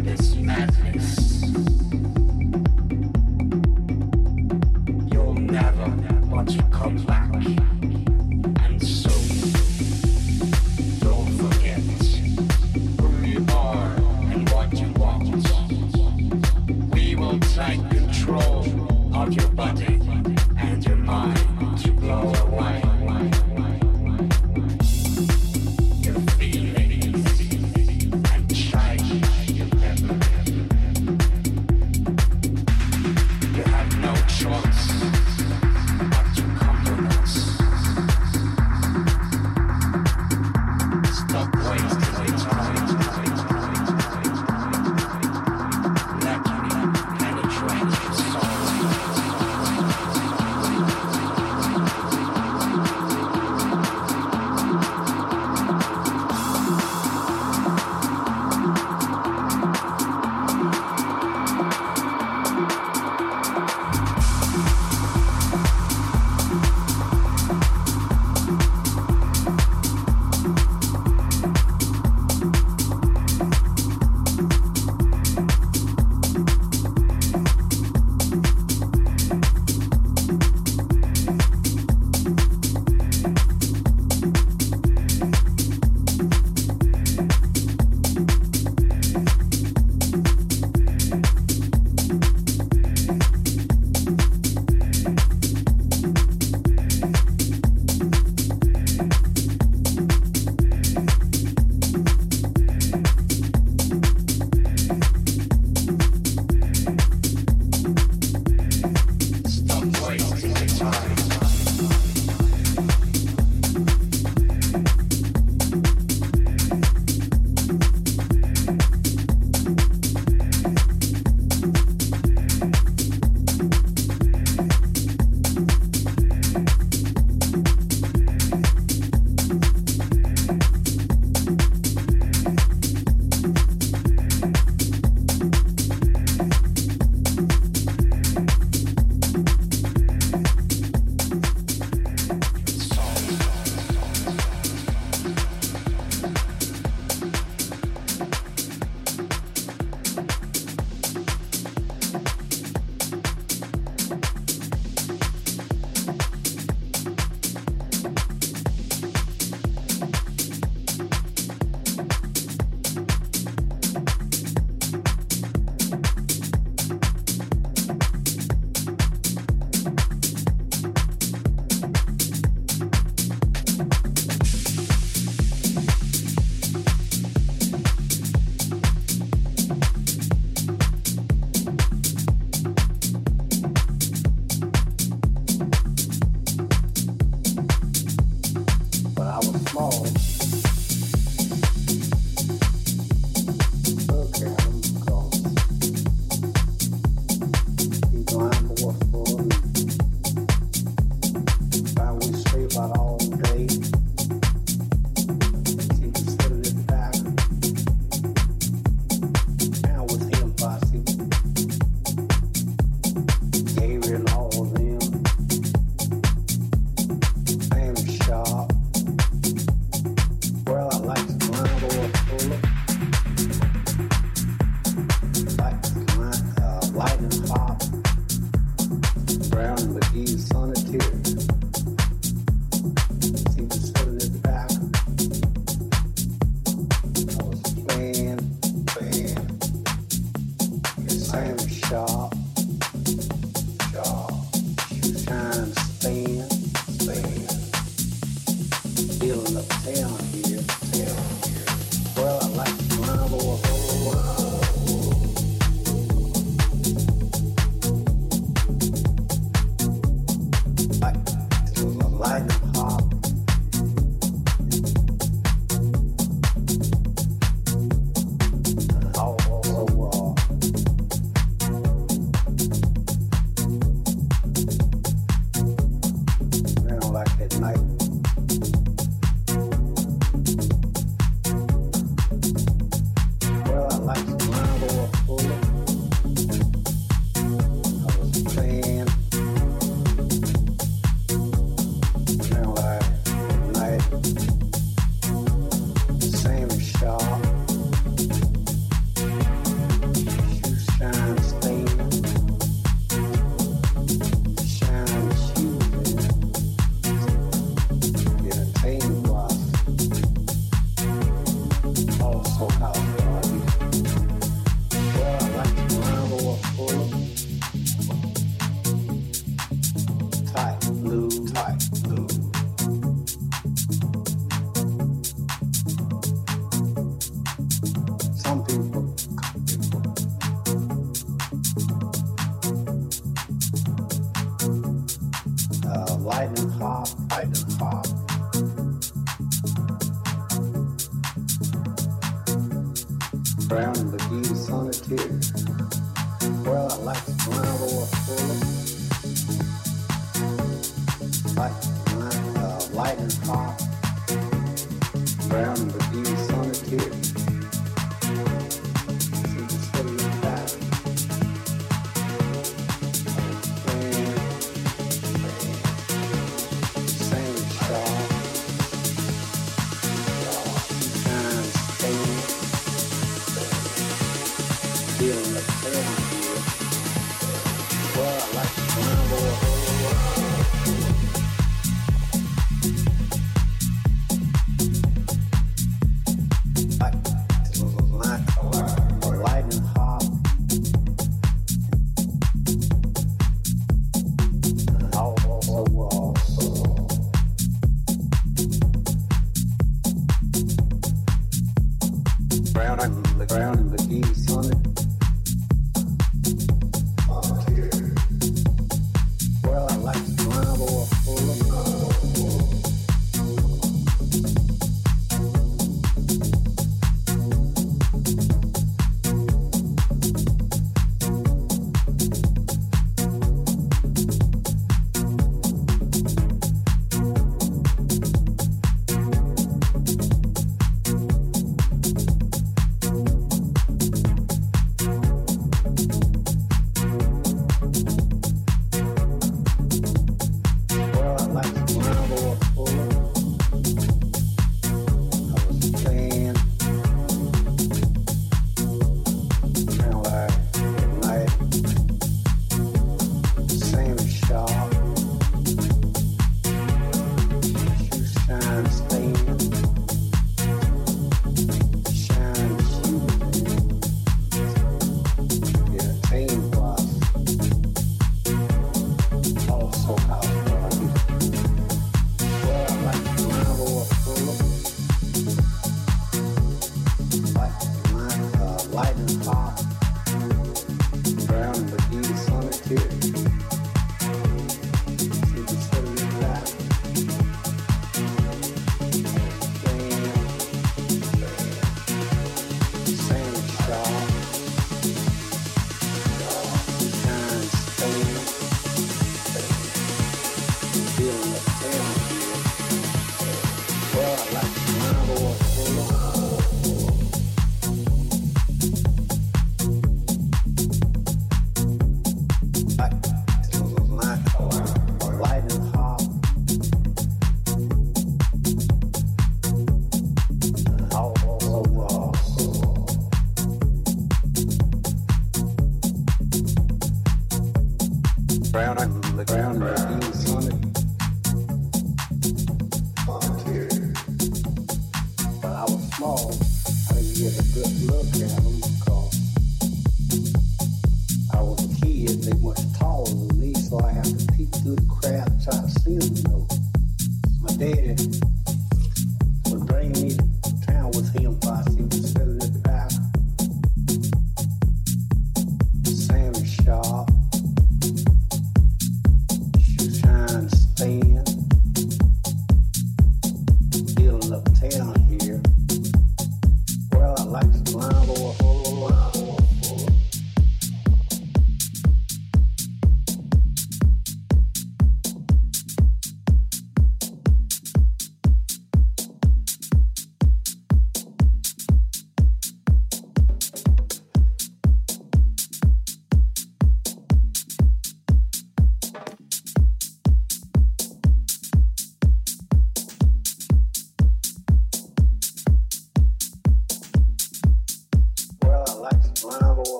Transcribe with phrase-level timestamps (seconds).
[0.00, 1.42] this madness.
[5.12, 5.88] You'll never
[6.28, 7.21] want to come back.